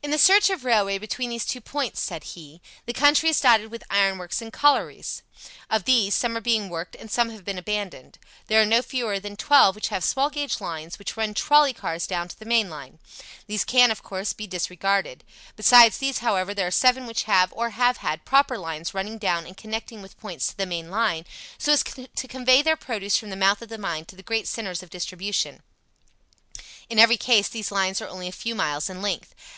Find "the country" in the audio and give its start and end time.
2.86-3.30